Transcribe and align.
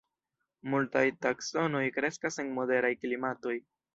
Multaj 0.73 1.03
taksonoj 1.25 1.83
kreskas 1.97 2.41
en 2.45 2.51
moderaj 2.57 2.93
klimatoj. 3.05 3.57